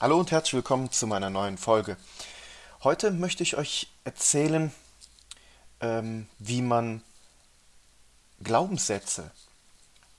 Hallo 0.00 0.18
und 0.18 0.32
herzlich 0.32 0.54
willkommen 0.54 0.90
zu 0.90 1.06
meiner 1.06 1.30
neuen 1.30 1.56
Folge. 1.56 1.96
Heute 2.82 3.12
möchte 3.12 3.44
ich 3.44 3.56
euch 3.56 3.86
erzählen, 4.02 4.72
ähm, 5.78 6.26
wie 6.40 6.62
man 6.62 7.00
Glaubenssätze 8.42 9.30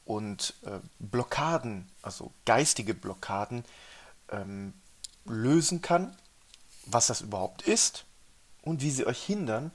und 0.05 0.53
äh, 0.65 0.79
Blockaden, 0.99 1.91
also 2.01 2.31
geistige 2.45 2.93
Blockaden, 2.93 3.65
ähm, 4.29 4.73
lösen 5.25 5.81
kann, 5.81 6.17
was 6.85 7.07
das 7.07 7.19
überhaupt 7.19 7.63
ist 7.63 8.05
und 8.61 8.81
wie 8.81 8.91
sie 8.91 9.05
euch 9.05 9.21
hindern, 9.21 9.71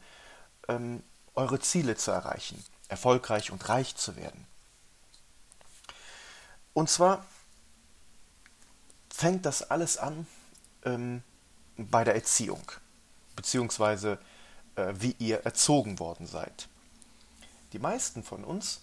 ähm, 0.68 1.02
eure 1.34 1.60
Ziele 1.60 1.94
zu 1.94 2.10
erreichen, 2.10 2.64
erfolgreich 2.88 3.50
und 3.50 3.68
reich 3.68 3.96
zu 3.96 4.16
werden. 4.16 4.46
Und 6.72 6.88
zwar 6.88 7.26
fängt 9.20 9.44
das 9.44 9.70
alles 9.70 9.98
an 9.98 10.26
ähm, 10.82 11.22
bei 11.76 12.04
der 12.04 12.14
Erziehung, 12.14 12.62
beziehungsweise 13.36 14.18
äh, 14.76 14.94
wie 14.96 15.14
ihr 15.18 15.44
erzogen 15.44 15.98
worden 15.98 16.26
seid. 16.26 16.68
Die 17.74 17.78
meisten 17.78 18.22
von 18.22 18.44
uns, 18.44 18.80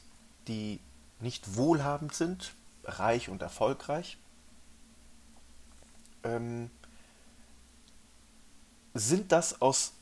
die 0.47 0.79
nicht 1.19 1.55
wohlhabend 1.55 2.13
sind, 2.13 2.53
reich 2.83 3.29
und 3.29 3.41
erfolgreich, 3.41 4.19
ähm, 6.23 6.69
sind 8.93 9.31
das 9.31 9.59
aus 9.59 9.93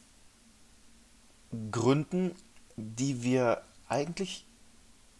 Gründen, 1.71 2.35
die 2.75 3.23
wir 3.23 3.61
eigentlich 3.87 4.45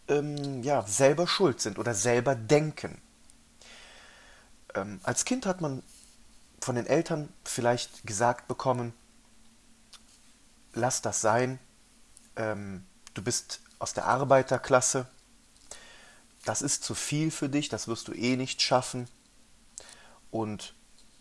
ähm, 0.10 0.62
ja, 0.62 0.86
selber 0.86 1.26
schuld 1.26 1.62
sind 1.62 1.80
oder 1.80 1.94
selber 1.94 2.36
denken. 2.36 3.02
Ähm, 4.76 5.00
als 5.04 5.26
Kind 5.26 5.46
hat 5.46 5.62
man 5.62 5.82
von 6.62 6.76
den 6.76 6.86
Eltern 6.86 7.32
vielleicht 7.44 8.06
gesagt 8.06 8.48
bekommen, 8.48 8.94
lass 10.74 11.02
das 11.02 11.22
sein, 11.22 11.60
ähm, 12.36 12.86
du 13.14 13.24
bist 13.24 13.62
aus 13.80 13.94
der 13.94 14.05
Arbeiterklasse, 14.05 15.08
das 16.44 16.62
ist 16.62 16.84
zu 16.84 16.94
viel 16.94 17.32
für 17.32 17.49
dich, 17.49 17.70
das 17.70 17.88
wirst 17.88 18.08
du 18.08 18.14
eh 18.14 18.36
nicht 18.36 18.62
schaffen. 18.62 19.08
Und 20.30 20.76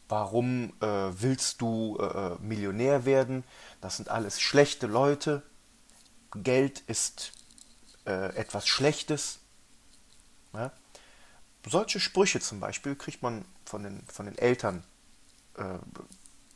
warum 0.09 0.73
äh, 0.81 0.87
willst 0.87 1.63
du 1.63 1.97
äh, 1.99 2.05
äh 2.05 2.37
Millionär 2.41 3.07
werden? 3.07 3.45
Das 3.81 3.97
sind 3.97 4.11
alles 4.11 4.41
schlechte 4.41 4.87
Leute. 4.87 5.43
Geld 6.35 6.81
ist 6.81 7.33
äh, 8.07 8.37
etwas 8.37 8.67
Schlechtes. 8.67 9.39
Ja? 10.53 10.73
Solche 11.67 12.01
Sprüche 12.01 12.41
zum 12.41 12.61
Beispiel 12.61 12.95
kriegt 12.95 13.23
man 13.23 13.47
von 13.65 13.83
den, 13.83 14.05
von 14.07 14.27
den 14.27 14.39
Eltern 14.39 14.85
äh, 15.57 15.79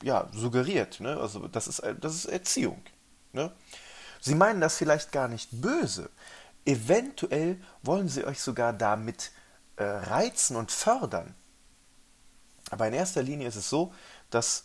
ja, 0.02 0.28
suggeriert. 0.32 1.00
Ne? 1.00 1.16
Also 1.18 1.48
das 1.48 1.68
ist, 1.68 1.82
das 2.00 2.14
ist 2.14 2.24
Erziehung. 2.26 2.82
Ne? 3.32 3.52
Sie 4.20 4.34
meinen 4.34 4.60
das 4.60 4.76
vielleicht 4.76 5.12
gar 5.12 5.28
nicht 5.28 5.48
böse. 5.52 6.10
Eventuell 6.64 7.60
wollen 7.82 8.08
sie 8.08 8.24
euch 8.24 8.40
sogar 8.40 8.72
damit 8.72 9.32
äh, 9.76 9.84
reizen 9.84 10.56
und 10.56 10.70
fördern. 10.70 11.34
Aber 12.70 12.86
in 12.88 12.94
erster 12.94 13.22
Linie 13.22 13.48
ist 13.48 13.56
es 13.56 13.70
so, 13.70 13.94
dass 14.30 14.64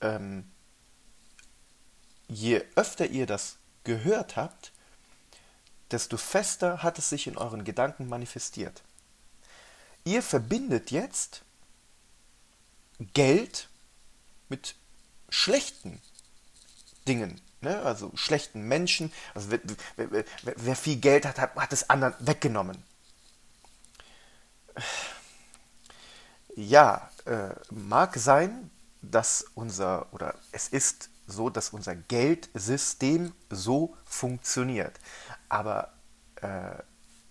ähm, 0.00 0.50
je 2.28 2.64
öfter 2.76 3.06
ihr 3.06 3.26
das 3.26 3.58
gehört 3.84 4.36
habt, 4.36 4.72
desto 5.90 6.16
fester 6.16 6.82
hat 6.82 6.98
es 6.98 7.08
sich 7.08 7.26
in 7.26 7.36
euren 7.36 7.64
Gedanken 7.64 8.08
manifestiert. 8.08 8.82
Ihr 10.08 10.22
verbindet 10.22 10.90
jetzt 10.90 11.42
Geld 13.12 13.68
mit 14.48 14.74
schlechten 15.28 16.00
Dingen, 17.06 17.42
ne? 17.60 17.82
also 17.82 18.10
schlechten 18.14 18.62
Menschen. 18.62 19.12
Also 19.34 19.50
wer, 19.50 19.60
wer, 19.96 20.24
wer, 20.56 20.76
viel 20.76 20.96
Geld 20.96 21.26
hat, 21.26 21.38
hat, 21.38 21.54
hat 21.56 21.74
es 21.74 21.90
anderen 21.90 22.14
weggenommen. 22.20 22.82
Ja, 26.56 27.10
äh, 27.26 27.50
mag 27.68 28.16
sein, 28.16 28.70
dass 29.02 29.44
unser, 29.54 30.10
oder 30.14 30.36
es 30.52 30.68
ist 30.68 31.10
so, 31.26 31.50
dass 31.50 31.68
unser 31.68 31.94
Geldsystem 31.94 33.34
so 33.50 33.94
funktioniert. 34.06 34.98
Aber 35.50 35.92
äh, 36.36 36.82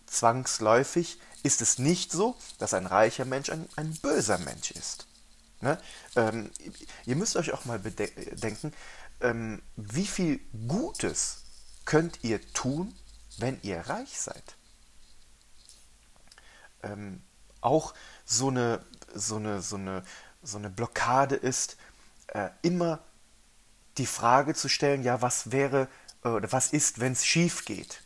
zwangsläufig 0.08 1.20
ist 1.44 1.62
es 1.62 1.78
nicht 1.78 2.12
so, 2.12 2.36
dass 2.58 2.74
ein 2.74 2.86
reicher 2.86 3.26
Mensch 3.26 3.50
ein, 3.50 3.68
ein 3.76 3.94
böser 3.96 4.38
Mensch 4.40 4.72
ist. 4.72 5.08
Ne? 5.62 5.80
Ähm, 6.16 6.52
ihr 7.06 7.16
müsst 7.16 7.36
euch 7.36 7.54
auch 7.54 7.66
mal 7.66 7.80
bedenken, 7.80 8.74
ähm, 9.22 9.62
wie 9.76 10.08
viel 10.08 10.40
Gutes 10.68 11.44
könnt 11.86 12.24
ihr 12.24 12.42
tun, 12.54 12.94
wenn 13.38 13.60
ihr 13.62 13.80
reich 13.82 14.20
seid. 14.20 14.56
Ähm, 16.84 17.22
auch 17.62 17.94
so 18.26 18.50
eine, 18.50 18.84
so, 19.14 19.38
eine, 19.38 19.62
so, 19.62 19.78
eine, 19.78 20.04
so 20.44 20.58
eine 20.58 20.70
Blockade 20.70 21.36
ist, 21.36 21.78
äh, 22.28 22.50
immer 22.62 23.00
die 23.98 24.06
Frage 24.06 24.54
zu 24.54 24.70
stellen, 24.70 25.04
ja, 25.04 25.22
was 25.22 25.52
wäre 25.52 25.88
äh, 26.24 26.30
oder 26.30 26.52
was 26.52 26.74
ist, 26.74 27.00
wenn 27.00 27.14
es 27.14 27.26
schief 27.26 27.66
geht? 27.66 28.04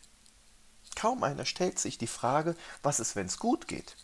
Kaum 0.96 1.22
einer 1.22 1.44
stellt 1.44 1.78
sich 1.78 1.98
die 1.98 2.06
Frage, 2.06 2.54
was 2.82 3.00
ist, 3.00 3.16
wenn 3.16 3.26
es 3.26 3.38
gut 3.38 3.68
geht? 3.68 3.96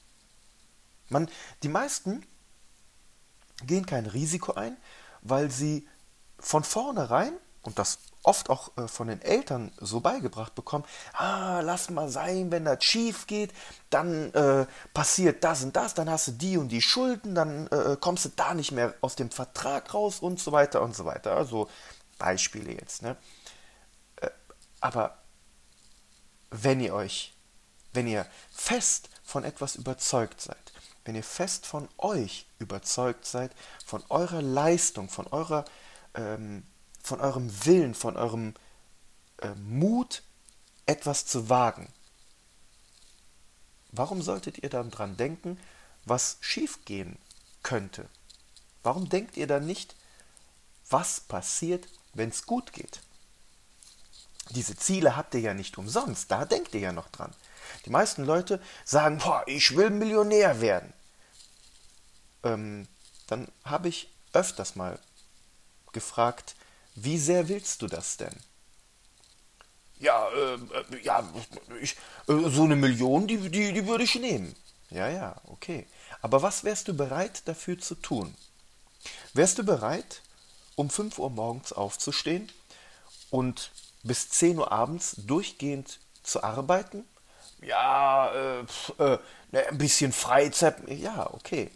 Man, 1.09 1.31
die 1.63 1.69
meisten 1.69 2.27
gehen 3.65 3.87
kein 3.87 4.07
Risiko 4.07 4.53
ein, 4.53 4.77
weil 5.23 5.51
sie 5.51 5.89
von 6.39 6.65
vornherein, 6.65 7.33
und 7.63 7.79
das 7.79 7.99
oft 8.23 8.51
auch 8.51 8.77
äh, 8.77 8.89
von 8.89 9.09
den 9.09 9.23
Eltern 9.23 9.73
so 9.79 10.01
beigebracht 10.01 10.55
bekommen, 10.55 10.85
ah, 11.15 11.61
lass 11.61 11.91
mal 11.91 12.09
sein, 12.09 12.51
wenn 12.51 12.65
das 12.65 12.85
schief 12.85 13.27
geht, 13.27 13.53
dann 13.91 14.33
äh, 14.35 14.67
passiert 14.95 15.45
das 15.45 15.63
und 15.63 15.75
das, 15.77 15.95
dann 15.95 16.11
hast 16.11 16.29
du 16.29 16.33
die 16.33 16.57
und 16.57 16.69
die 16.69 16.83
Schulden, 16.83 17.35
dann 17.35 17.67
äh, 17.69 17.97
kommst 17.99 18.25
du 18.25 18.29
da 18.31 18.55
nicht 18.55 18.73
mehr 18.73 18.95
aus 19.01 19.17
dem 19.17 19.31
Vertrag 19.31 19.93
raus 19.95 20.21
und 20.21 20.41
so 20.41 20.53
weiter 20.53 20.83
und 20.83 20.95
so 20.95 21.05
weiter. 21.05 21.37
Also 21.37 21.69
Beispiele 22.19 22.73
jetzt. 22.73 23.03
Ne? 23.03 23.17
Äh, 24.17 24.31
aber 24.81 25.18
wenn 26.51 26.81
ihr 26.81 26.95
euch, 26.95 27.35
wenn 27.93 28.07
ihr 28.07 28.27
fest 28.51 29.09
von 29.23 29.45
etwas 29.45 29.77
überzeugt 29.77 30.41
seid, 30.41 30.73
wenn 31.05 31.15
ihr 31.15 31.25
fest 31.25 31.67
von 31.67 31.89
euch 31.99 32.47
überzeugt 32.59 33.25
seid, 33.25 33.53
von 33.85 34.03
eurer 34.09 34.43
Leistung, 34.43 35.09
von 35.09 35.27
eurer, 35.29 35.65
ähm, 36.15 36.67
von 37.03 37.21
eurem 37.21 37.51
Willen, 37.65 37.95
von 37.95 38.17
eurem 38.17 38.55
äh, 39.39 39.55
Mut, 39.55 40.23
etwas 40.87 41.27
zu 41.27 41.49
wagen, 41.49 41.93
warum 43.93 44.23
solltet 44.23 44.59
ihr 44.59 44.71
dann 44.71 44.91
dran 44.91 45.17
denken, 45.17 45.59
was 46.05 46.39
schiefgehen 46.41 47.19
könnte? 47.63 48.09
Warum 48.83 49.09
denkt 49.09 49.37
ihr 49.37 49.47
dann 49.47 49.67
nicht, 49.67 49.95
was 50.89 51.21
passiert, 51.21 51.89
wenn 52.15 52.31
es 52.31 52.47
gut 52.47 52.73
geht? 52.73 53.01
Diese 54.51 54.77
Ziele 54.77 55.17
habt 55.17 55.35
ihr 55.35 55.41
ja 55.41 55.55
nicht 55.55 55.79
umsonst, 55.79 56.31
da 56.31 56.45
denkt 56.45 56.75
ihr 56.75 56.81
ja 56.81 56.93
noch 56.93 57.09
dran. 57.09 57.33
Die 57.85 57.91
meisten 57.91 58.25
Leute 58.25 58.61
sagen, 58.85 59.19
boah, 59.19 59.45
ich 59.47 59.77
will 59.77 59.91
Millionär 59.91 60.61
werden. 60.61 60.93
Ähm, 62.43 62.89
dann 63.27 63.49
habe 63.65 63.89
ich 63.89 64.09
öfters 64.33 64.77
mal 64.77 64.99
gefragt, 65.93 66.55
wie 66.95 67.19
sehr 67.19 67.49
willst 67.49 67.83
du 67.83 67.87
das 67.87 68.17
denn? 68.17 68.35
Ja, 69.99 70.29
äh, 70.31 70.59
ja, 71.03 71.29
ich, 71.81 71.97
äh, 72.29 72.49
so 72.49 72.65
eine 72.65 72.77
Million, 72.77 73.27
die, 73.27 73.51
die, 73.51 73.73
die 73.73 73.87
würde 73.87 74.05
ich 74.05 74.15
nehmen. 74.15 74.55
Ja, 74.91 75.09
ja, 75.09 75.37
okay. 75.47 75.87
Aber 76.23 76.43
was 76.43 76.65
wärst 76.65 76.89
du 76.89 76.95
bereit 76.95 77.43
dafür 77.47 77.79
zu 77.79 77.95
tun? 77.95 78.35
Wärst 79.35 79.59
du 79.59 79.65
bereit, 79.65 80.23
um 80.77 80.89
5 80.89 81.19
Uhr 81.19 81.31
morgens 81.31 81.73
aufzustehen 81.73 82.51
und 83.31 83.71
bis 84.09 84.29
10 84.31 84.59
Uhr 84.59 84.73
abends 84.73 85.15
durchgehend 85.19 86.01
zu 86.25 86.43
arbeiten? 86.43 87.05
Ja, 87.61 88.33
äh, 88.33 88.61
äh, 88.99 89.19
ne, 89.53 89.67
ein 89.69 89.79
bisschen 89.79 90.13
Freizeit. 90.13 90.77
Ja, 90.89 91.33
okay. 91.33 91.71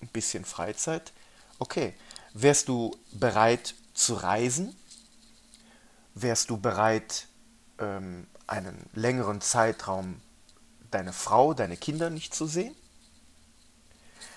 Ein 0.00 0.08
bisschen 0.08 0.44
Freizeit. 0.44 1.12
Okay. 1.58 1.94
Wärst 2.34 2.68
du 2.68 2.96
bereit 3.12 3.74
zu 3.94 4.14
reisen? 4.14 4.76
Wärst 6.14 6.50
du 6.50 6.56
bereit, 6.56 7.28
ähm, 7.78 8.26
einen 8.46 8.88
längeren 8.94 9.40
Zeitraum 9.40 10.20
deine 10.90 11.12
Frau, 11.12 11.54
deine 11.54 11.76
Kinder 11.76 12.10
nicht 12.10 12.34
zu 12.34 12.46
sehen? 12.46 12.74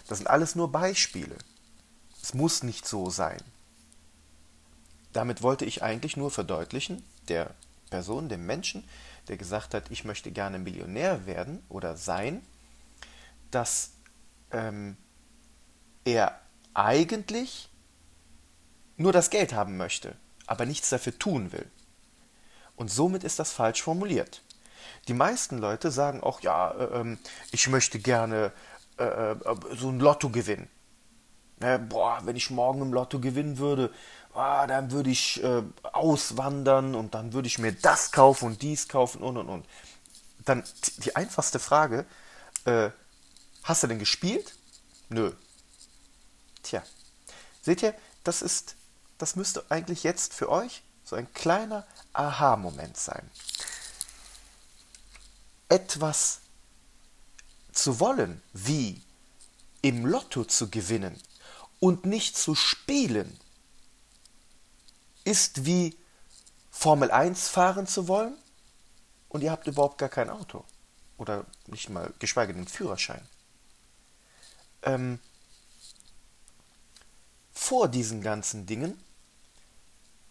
Das 0.07 0.17
sind 0.17 0.27
alles 0.27 0.55
nur 0.55 0.71
Beispiele. 0.71 1.37
Es 2.21 2.33
muss 2.33 2.63
nicht 2.63 2.87
so 2.87 3.09
sein. 3.09 3.41
Damit 5.19 5.44
wollte 5.44 5.66
ich 5.66 5.83
eigentlich 5.83 6.16
nur 6.16 6.31
verdeutlichen, 6.31 7.04
der 7.27 7.54
Person, 7.89 8.30
dem 8.30 8.45
Menschen, 8.45 8.88
der 9.27 9.36
gesagt 9.36 9.74
hat, 9.74 9.92
ich 9.92 10.06
möchte 10.06 10.31
gerne 10.31 10.60
Millionär 10.60 11.25
werden 11.25 11.62
oder 11.68 11.98
sein, 11.98 12.42
dass 13.51 13.92
ähm, 14.51 14.95
er 16.06 16.39
eigentlich 16.74 17.68
nur 18.95 19.12
das 19.12 19.30
Geld 19.30 19.51
haben 19.51 19.75
möchte, 19.75 20.16
aber 20.48 20.66
nichts 20.66 20.88
dafür 20.88 21.19
tun 21.19 21.51
will. 21.51 21.69
Und 22.77 22.89
somit 22.89 23.25
ist 23.25 23.39
das 23.39 23.51
falsch 23.51 23.83
formuliert. 23.83 24.42
Die 25.10 25.13
meisten 25.13 25.57
Leute 25.57 25.92
sagen 25.92 26.24
auch, 26.24 26.39
ja, 26.39 26.71
äh, 26.71 27.01
ähm, 27.01 27.19
ich 27.51 27.68
möchte 27.68 28.00
gerne 28.00 28.54
äh, 28.98 29.04
äh, 29.04 29.36
so 29.75 29.89
ein 29.89 30.00
Lotto 30.00 30.30
gewinnen. 30.30 30.69
Ne, 31.62 31.77
boah, 31.77 32.21
wenn 32.24 32.38
ich 32.38 32.51
morgen 32.51 32.81
im 32.81 32.94
Lotto 32.94 33.19
gewinnen 33.19 33.57
würde, 33.57 33.92
ah, 34.33 34.67
dann 34.67 34.91
würde 34.91 35.09
ich 35.09 35.43
äh, 35.43 35.63
auswandern 35.83 36.95
und 36.95 37.13
dann 37.13 37.33
würde 37.33 37.47
ich 37.47 37.59
mir 37.59 37.73
das 37.73 38.11
kaufen 38.11 38.45
und 38.45 38.61
dies 38.61 38.87
kaufen 38.87 39.21
und 39.21 39.37
und 39.37 39.49
und. 39.49 39.65
Dann 40.45 40.63
die 40.97 41.15
einfachste 41.15 41.59
Frage, 41.59 42.05
äh, 42.65 42.89
hast 43.63 43.83
du 43.83 43.87
denn 43.87 43.99
gespielt? 43.99 44.55
Nö. 45.09 45.33
Tja, 46.63 46.83
seht 47.61 47.83
ihr, 47.83 47.93
das 48.23 48.41
ist, 48.41 48.75
das 49.17 49.35
müsste 49.35 49.65
eigentlich 49.69 50.03
jetzt 50.03 50.33
für 50.33 50.49
euch 50.49 50.83
so 51.03 51.15
ein 51.15 51.31
kleiner 51.33 51.85
Aha-Moment 52.13 52.97
sein. 52.97 53.29
Etwas 55.67 56.41
zu 57.71 57.99
wollen, 57.99 58.41
wie 58.53 59.01
im 59.81 60.05
Lotto 60.05 60.43
zu 60.43 60.69
gewinnen 60.69 61.19
und 61.79 62.05
nicht 62.05 62.37
zu 62.37 62.55
spielen, 62.55 63.39
ist 65.24 65.66
wie 65.66 65.98
Formel 66.71 67.12
1 67.12 67.50
fahren 67.50 67.88
zu 67.88 68.07
wollen 68.07 68.38
und 69.27 69.42
ihr 69.42 69.51
habt 69.51 69.68
überhaupt 69.68 69.98
gar 69.98 70.10
kein 70.10 70.30
Auto. 70.30 70.63
Oder 71.18 71.45
nicht 71.68 71.89
mal, 71.89 72.13
geschweige 72.19 72.54
denn 72.54 72.68
Führerschein. 72.68 73.21
Ähm, 74.83 75.19
vor 77.51 77.89
diesen 77.89 78.21
ganzen 78.21 78.66
Dingen 78.66 78.98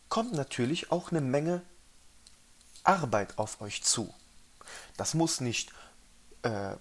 kommt 0.08 0.32
natürlich 0.32 0.90
auch 0.90 1.10
eine 1.10 1.20
Menge 1.20 1.62
Arbeit 2.82 3.38
auf 3.38 3.60
euch 3.60 3.84
zu. 3.84 4.12
Das 4.96 5.14
muss 5.14 5.40
nicht 5.40 5.72
äh, 6.42 6.76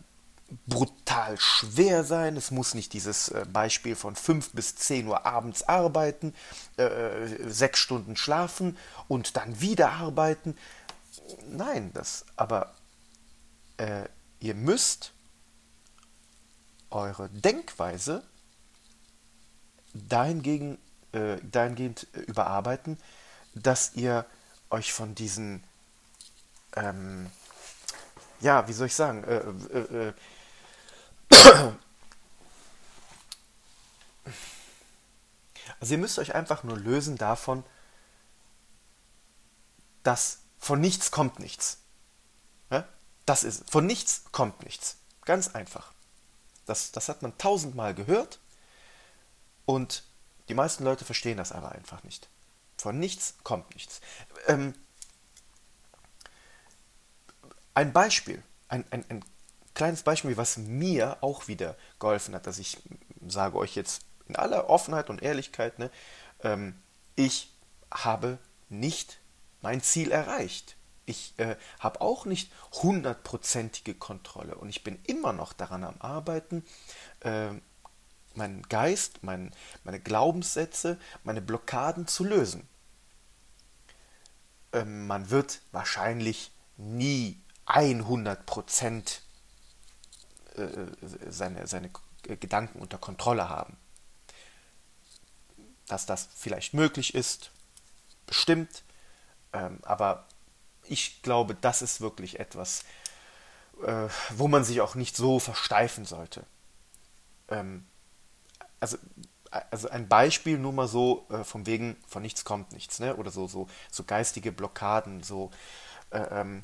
brutal 0.65 1.37
schwer 1.37 2.03
sein. 2.03 2.37
Es 2.37 2.51
muss 2.51 2.73
nicht 2.73 2.93
dieses 2.93 3.29
äh, 3.29 3.45
Beispiel 3.51 3.95
von 3.95 4.15
5 4.15 4.51
bis 4.51 4.75
10 4.75 5.07
Uhr 5.07 5.25
abends 5.25 5.63
arbeiten, 5.63 6.33
äh, 6.77 7.27
sechs 7.47 7.79
Stunden 7.79 8.15
schlafen 8.15 8.77
und 9.07 9.35
dann 9.35 9.59
wieder 9.59 9.91
arbeiten. 9.91 10.57
Nein, 11.49 11.91
das, 11.93 12.25
aber 12.35 12.73
äh, 13.77 14.05
ihr 14.39 14.55
müsst 14.55 15.13
eure 16.89 17.29
Denkweise 17.29 18.23
dahingegen, 19.93 20.77
äh, 21.11 21.37
dahingehend 21.43 22.07
überarbeiten, 22.13 22.97
dass 23.53 23.95
ihr 23.95 24.25
euch 24.69 24.93
von 24.93 25.15
diesen, 25.15 25.63
ähm, 26.75 27.29
ja, 28.39 28.67
wie 28.67 28.73
soll 28.73 28.87
ich 28.87 28.95
sagen, 28.95 29.23
äh, 29.23 29.37
äh, 29.77 30.07
äh 30.09 30.13
also 35.79 35.93
ihr 35.93 35.97
müsst 35.97 36.19
euch 36.19 36.35
einfach 36.35 36.63
nur 36.63 36.77
lösen 36.77 37.17
davon, 37.17 37.63
dass 40.03 40.39
von 40.59 40.79
nichts 40.79 41.11
kommt 41.11 41.39
nichts. 41.39 41.79
Das 43.27 43.43
ist, 43.43 43.69
von 43.69 43.85
nichts 43.85 44.23
kommt 44.31 44.63
nichts. 44.63 44.95
Ganz 45.25 45.49
einfach. 45.49 45.91
Das, 46.65 46.93
das 46.93 47.09
hat 47.09 47.21
man 47.21 47.37
tausendmal 47.37 47.93
gehört 47.93 48.39
und 49.65 50.03
die 50.47 50.53
meisten 50.53 50.85
Leute 50.85 51.03
verstehen 51.03 51.37
das 51.37 51.51
aber 51.51 51.73
einfach 51.73 52.03
nicht. 52.03 52.29
Von 52.77 52.99
nichts 52.99 53.35
kommt 53.43 53.69
nichts. 53.75 53.99
Ähm, 54.47 54.73
ein 57.73 57.91
Beispiel, 57.91 58.41
ein, 58.69 58.85
ein, 58.91 59.03
ein 59.09 59.25
kleines 59.77 60.01
Beispiel, 60.01 60.37
was 60.37 60.57
mir 60.57 61.17
auch 61.21 61.47
wieder 61.47 61.75
geholfen 61.99 62.33
hat, 62.33 62.47
dass 62.47 62.57
ich 62.57 62.79
sage 63.27 63.57
euch 63.57 63.75
jetzt 63.75 64.01
in 64.27 64.35
aller 64.35 64.71
Offenheit 64.71 65.11
und 65.11 65.21
Ehrlichkeit, 65.21 65.77
ne, 65.77 65.91
ähm, 66.41 66.75
ich 67.15 67.53
habe 67.91 68.39
nicht 68.69 69.19
mein 69.61 69.81
Ziel 69.83 70.09
erreicht. 70.09 70.77
Ich 71.05 71.35
äh, 71.37 71.55
habe 71.79 72.01
auch 72.01 72.25
nicht 72.25 72.51
hundertprozentige 72.81 73.93
Kontrolle 73.93 74.55
und 74.55 74.67
ich 74.67 74.83
bin 74.83 74.97
immer 75.05 75.31
noch 75.31 75.53
daran 75.53 75.83
am 75.83 75.95
Arbeiten, 75.99 76.65
äh, 77.19 77.49
meinen 78.33 78.63
Geist, 78.63 79.21
mein, 79.21 79.53
meine 79.83 79.99
Glaubenssätze, 79.99 80.97
meine 81.23 81.41
Blockaden 81.41 82.07
zu 82.07 82.23
lösen. 82.23 82.67
Ähm, 84.73 85.05
man 85.05 85.29
wird 85.29 85.61
wahrscheinlich 85.71 86.51
nie 86.77 87.39
100 87.67 88.45
Prozent 88.47 89.21
seine, 91.29 91.67
seine 91.67 91.89
Gedanken 92.23 92.79
unter 92.79 92.97
Kontrolle 92.97 93.49
haben. 93.49 93.77
Dass 95.87 96.05
das 96.05 96.27
vielleicht 96.35 96.73
möglich 96.73 97.15
ist, 97.15 97.51
bestimmt, 98.25 98.83
ähm, 99.53 99.79
aber 99.83 100.25
ich 100.83 101.21
glaube, 101.21 101.55
das 101.55 101.81
ist 101.81 102.01
wirklich 102.01 102.39
etwas, 102.39 102.83
äh, 103.83 104.07
wo 104.31 104.47
man 104.47 104.63
sich 104.63 104.81
auch 104.81 104.95
nicht 104.95 105.15
so 105.15 105.39
versteifen 105.39 106.05
sollte. 106.05 106.45
Ähm, 107.49 107.85
also, 108.79 108.97
also 109.49 109.89
ein 109.89 110.07
Beispiel 110.07 110.57
nur 110.57 110.73
mal 110.73 110.87
so, 110.87 111.25
äh, 111.29 111.43
vom 111.43 111.65
wegen 111.65 111.95
von 112.07 112.21
nichts 112.21 112.43
kommt 112.43 112.73
nichts, 112.73 112.99
ne? 112.99 113.15
oder 113.15 113.31
so, 113.31 113.47
so, 113.47 113.67
so 113.91 114.03
geistige 114.03 114.51
Blockaden, 114.51 115.23
so, 115.23 115.51
äh, 116.11 116.19
ähm, 116.19 116.63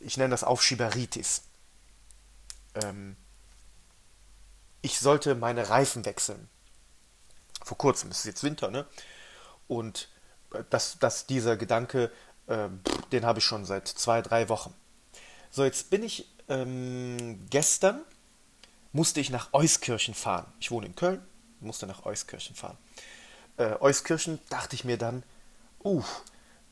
ich 0.00 0.16
nenne 0.16 0.30
das 0.30 0.44
Aufschieberitis. 0.44 1.42
Ähm, 2.82 3.16
ich 4.82 4.98
sollte 4.98 5.34
meine 5.34 5.70
Reifen 5.70 6.04
wechseln. 6.04 6.48
Vor 7.64 7.78
kurzem, 7.78 8.10
es 8.10 8.18
ist 8.18 8.26
jetzt 8.26 8.44
Winter, 8.44 8.70
ne? 8.70 8.86
Und 9.68 10.08
äh, 10.52 10.64
das, 10.70 10.98
das, 10.98 11.26
dieser 11.26 11.56
Gedanke, 11.56 12.10
äh, 12.48 12.68
den 13.12 13.24
habe 13.24 13.38
ich 13.38 13.44
schon 13.44 13.64
seit 13.64 13.88
zwei, 13.88 14.20
drei 14.20 14.48
Wochen. 14.48 14.74
So, 15.50 15.64
jetzt 15.64 15.90
bin 15.90 16.02
ich 16.02 16.28
ähm, 16.48 17.46
gestern 17.50 18.02
musste 18.92 19.20
ich 19.20 19.30
nach 19.30 19.52
Euskirchen 19.52 20.14
fahren. 20.14 20.52
Ich 20.60 20.70
wohne 20.70 20.86
in 20.86 20.96
Köln, 20.96 21.22
musste 21.60 21.86
nach 21.86 22.04
Euskirchen 22.04 22.54
fahren. 22.54 22.76
Äh, 23.56 23.76
Euskirchen 23.80 24.38
dachte 24.50 24.74
ich 24.74 24.84
mir 24.84 24.98
dann, 24.98 25.22
uh, 25.84 26.02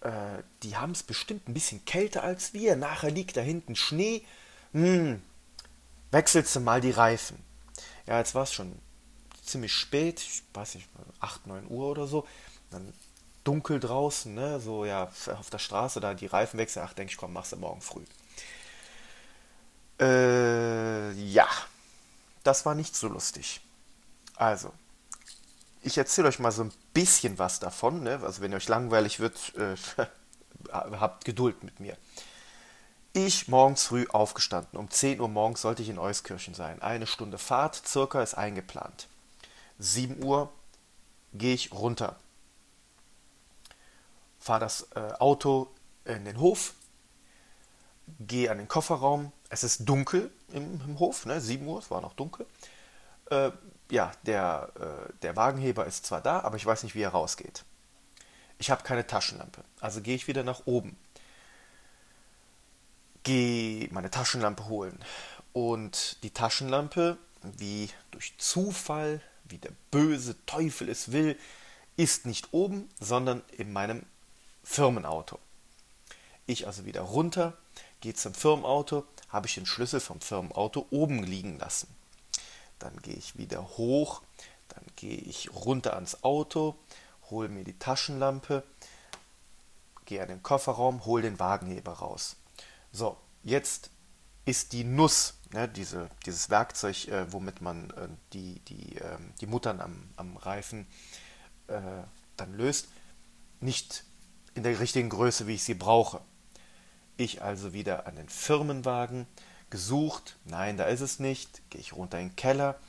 äh, 0.02 0.42
die 0.62 0.76
haben 0.76 0.92
es 0.92 1.02
bestimmt 1.02 1.48
ein 1.48 1.54
bisschen 1.54 1.84
kälter 1.84 2.22
als 2.22 2.52
wir. 2.52 2.76
Nachher 2.76 3.10
liegt 3.10 3.36
da 3.36 3.40
hinten 3.40 3.74
Schnee. 3.74 4.24
Hm, 4.72 5.22
wechselst 6.10 6.54
du 6.56 6.60
mal 6.60 6.80
die 6.80 6.90
Reifen. 6.90 7.42
Ja, 8.10 8.18
jetzt 8.18 8.34
war 8.34 8.42
es 8.42 8.52
schon 8.52 8.76
ziemlich 9.44 9.72
spät, 9.72 10.20
ich 10.20 10.42
weiß 10.52 10.74
nicht, 10.74 10.88
8, 11.20 11.46
9 11.46 11.70
Uhr 11.70 11.86
oder 11.86 12.08
so. 12.08 12.26
Dann 12.72 12.92
dunkel 13.44 13.78
draußen, 13.78 14.34
ne, 14.34 14.58
so 14.58 14.84
ja, 14.84 15.12
auf 15.38 15.48
der 15.50 15.60
Straße 15.60 16.00
da 16.00 16.12
die 16.12 16.26
Reifen 16.26 16.58
wechseln. 16.58 16.84
Ach, 16.84 16.92
denke 16.92 17.12
ich, 17.12 17.16
komm, 17.16 17.32
machst 17.32 17.52
du 17.52 17.56
morgen 17.56 17.80
früh. 17.80 18.02
Äh, 20.00 21.12
ja, 21.12 21.46
das 22.42 22.66
war 22.66 22.74
nicht 22.74 22.96
so 22.96 23.06
lustig. 23.06 23.60
Also, 24.34 24.72
ich 25.80 25.96
erzähle 25.96 26.26
euch 26.26 26.40
mal 26.40 26.50
so 26.50 26.64
ein 26.64 26.72
bisschen 26.92 27.38
was 27.38 27.60
davon. 27.60 28.02
Ne? 28.02 28.18
Also, 28.24 28.42
wenn 28.42 28.52
euch 28.54 28.66
langweilig 28.66 29.20
wird, 29.20 29.54
äh, 29.54 29.76
habt 30.72 31.24
Geduld 31.24 31.62
mit 31.62 31.78
mir. 31.78 31.96
Ich 33.12 33.48
morgens 33.48 33.84
früh 33.84 34.06
aufgestanden. 34.08 34.78
Um 34.78 34.88
10 34.88 35.20
Uhr 35.20 35.28
morgens 35.28 35.62
sollte 35.62 35.82
ich 35.82 35.88
in 35.88 35.98
Euskirchen 35.98 36.54
sein. 36.54 36.80
Eine 36.80 37.08
Stunde 37.08 37.38
Fahrt 37.38 37.82
circa 37.84 38.22
ist 38.22 38.34
eingeplant. 38.34 39.08
7 39.80 40.22
Uhr 40.22 40.48
gehe 41.32 41.54
ich 41.54 41.72
runter. 41.72 42.14
Fahre 44.38 44.60
das 44.60 44.86
äh, 44.94 45.12
Auto 45.18 45.68
in 46.04 46.24
den 46.24 46.38
Hof. 46.38 46.74
Gehe 48.20 48.48
an 48.48 48.58
den 48.58 48.68
Kofferraum. 48.68 49.32
Es 49.48 49.64
ist 49.64 49.88
dunkel 49.88 50.30
im, 50.52 50.80
im 50.86 50.98
Hof. 51.00 51.26
Ne? 51.26 51.40
7 51.40 51.66
Uhr, 51.66 51.80
es 51.80 51.90
war 51.90 52.00
noch 52.00 52.14
dunkel. 52.14 52.46
Äh, 53.28 53.50
ja, 53.90 54.12
der, 54.22 54.70
äh, 54.78 55.12
der 55.22 55.34
Wagenheber 55.34 55.84
ist 55.84 56.06
zwar 56.06 56.20
da, 56.20 56.40
aber 56.40 56.56
ich 56.56 56.66
weiß 56.66 56.84
nicht, 56.84 56.94
wie 56.94 57.02
er 57.02 57.10
rausgeht. 57.10 57.64
Ich 58.58 58.70
habe 58.70 58.84
keine 58.84 59.04
Taschenlampe. 59.04 59.64
Also 59.80 60.00
gehe 60.00 60.14
ich 60.14 60.28
wieder 60.28 60.44
nach 60.44 60.62
oben 60.66 60.96
gehe 63.22 63.88
meine 63.92 64.10
Taschenlampe 64.10 64.68
holen. 64.68 64.98
Und 65.52 66.22
die 66.22 66.30
Taschenlampe, 66.30 67.18
wie 67.42 67.90
durch 68.10 68.34
Zufall, 68.38 69.20
wie 69.44 69.58
der 69.58 69.72
böse 69.90 70.36
Teufel 70.46 70.88
es 70.88 71.12
will, 71.12 71.38
ist 71.96 72.26
nicht 72.26 72.52
oben, 72.52 72.88
sondern 72.98 73.42
in 73.56 73.72
meinem 73.72 74.04
Firmenauto. 74.62 75.38
Ich 76.46 76.66
also 76.66 76.84
wieder 76.84 77.02
runter, 77.02 77.56
gehe 78.00 78.14
zum 78.14 78.34
Firmenauto, 78.34 79.04
habe 79.28 79.46
ich 79.46 79.54
den 79.54 79.66
Schlüssel 79.66 80.00
vom 80.00 80.20
Firmenauto 80.20 80.86
oben 80.90 81.22
liegen 81.22 81.58
lassen. 81.58 81.88
Dann 82.78 82.96
gehe 83.02 83.14
ich 83.14 83.36
wieder 83.36 83.76
hoch, 83.76 84.22
dann 84.68 84.84
gehe 84.96 85.18
ich 85.18 85.52
runter 85.52 85.94
ans 85.94 86.24
Auto, 86.24 86.76
hole 87.30 87.48
mir 87.48 87.64
die 87.64 87.78
Taschenlampe, 87.78 88.64
gehe 90.06 90.22
an 90.22 90.28
den 90.28 90.42
Kofferraum, 90.42 91.04
hole 91.04 91.22
den 91.22 91.38
Wagenheber 91.38 91.92
raus. 91.92 92.36
So, 92.92 93.16
jetzt 93.42 93.90
ist 94.44 94.72
die 94.72 94.84
Nuss, 94.84 95.34
ne, 95.52 95.68
diese, 95.68 96.08
dieses 96.26 96.50
Werkzeug, 96.50 97.08
äh, 97.08 97.32
womit 97.32 97.60
man 97.60 97.90
äh, 97.90 98.08
die, 98.32 98.60
die, 98.60 98.96
äh, 98.96 99.18
die 99.40 99.46
Muttern 99.46 99.80
am, 99.80 100.08
am 100.16 100.36
Reifen 100.36 100.86
äh, 101.68 101.80
dann 102.36 102.54
löst, 102.54 102.88
nicht 103.60 104.04
in 104.54 104.64
der 104.64 104.80
richtigen 104.80 105.08
Größe, 105.08 105.46
wie 105.46 105.54
ich 105.54 105.62
sie 105.62 105.74
brauche. 105.74 106.20
Ich 107.16 107.42
also 107.42 107.72
wieder 107.72 108.06
an 108.06 108.16
den 108.16 108.28
Firmenwagen 108.28 109.26
gesucht, 109.68 110.36
nein, 110.44 110.76
da 110.76 110.84
ist 110.84 111.00
es 111.00 111.20
nicht, 111.20 111.70
gehe 111.70 111.80
ich 111.80 111.92
runter 111.92 112.18
in 112.18 112.30
den 112.30 112.36
Keller. 112.36 112.80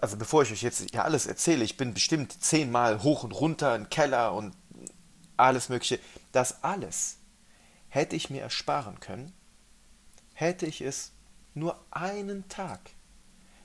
Also 0.00 0.16
bevor 0.16 0.42
ich 0.42 0.52
euch 0.52 0.62
jetzt 0.62 0.94
ja 0.94 1.02
alles 1.02 1.26
erzähle, 1.26 1.64
ich 1.64 1.76
bin 1.76 1.94
bestimmt 1.94 2.42
zehnmal 2.42 3.02
hoch 3.02 3.24
und 3.24 3.32
runter 3.32 3.74
in 3.74 3.84
den 3.84 3.90
Keller 3.90 4.34
und 4.34 4.54
alles 5.36 5.68
Mögliche. 5.68 5.98
Das 6.32 6.62
alles 6.62 7.19
hätte 7.90 8.16
ich 8.16 8.30
mir 8.30 8.40
ersparen 8.40 8.98
können, 9.00 9.32
hätte 10.32 10.64
ich 10.66 10.80
es 10.80 11.12
nur 11.54 11.84
einen 11.90 12.48
Tag, 12.48 12.80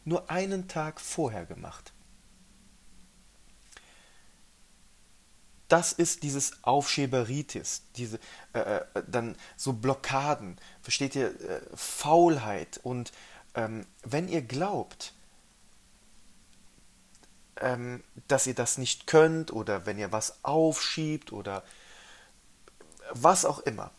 nur 0.04 0.30
einen 0.30 0.68
Tag 0.68 1.00
vorher 1.00 1.46
gemacht. 1.46 1.94
Das 5.68 5.94
ist 5.94 6.22
dieses 6.22 6.64
Aufschäberitis, 6.64 7.84
diese 7.96 8.20
äh, 8.54 8.60
äh, 8.60 8.86
dann 9.08 9.36
so 9.58 9.74
Blockaden, 9.74 10.58
versteht 10.82 11.16
ihr, 11.16 11.30
äh, 11.42 11.62
Faulheit. 11.74 12.80
Und 12.84 13.12
ähm, 13.56 13.88
wenn 14.04 14.28
ihr 14.28 14.44
glaubt, 14.44 15.14
ähm, 17.58 18.04
dass 18.28 18.46
ihr 18.46 18.54
das 18.54 18.78
nicht 18.78 19.08
könnt 19.08 19.52
oder 19.52 19.88
wenn 19.88 19.98
ihr 19.98 20.12
was 20.12 20.44
aufschiebt 20.44 21.32
oder 21.32 21.64
was 23.12 23.46
auch 23.46 23.60
immer, 23.60 23.92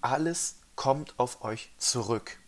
alles 0.00 0.56
kommt 0.76 1.18
auf 1.18 1.42
euch 1.42 1.72
zurück. 1.78 2.38